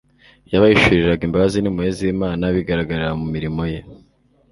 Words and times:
Yabahishuriraga 0.51 1.21
imbabazi 1.25 1.57
n'impuhwe 1.59 1.91
z'Imana 1.97 2.43
bigaragarira 2.55 3.11
mu 3.21 3.27
mirimo 3.33 3.61
ye 3.71 3.79